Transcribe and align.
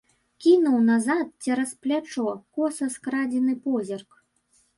Кінуў 0.43 0.77
назад, 0.87 1.29
цераз 1.47 1.73
плячо, 1.83 2.25
коса 2.57 2.89
скрадзены 2.95 3.53
позірк. 3.69 4.11